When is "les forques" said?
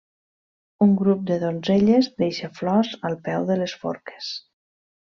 3.63-4.35